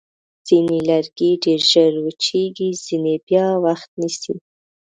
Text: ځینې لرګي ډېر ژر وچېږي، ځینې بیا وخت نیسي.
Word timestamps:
ځینې 0.47 0.77
لرګي 0.89 1.31
ډېر 1.43 1.61
ژر 1.71 1.93
وچېږي، 2.03 2.69
ځینې 2.85 3.15
بیا 3.27 3.47
وخت 3.65 3.89
نیسي. 4.01 4.35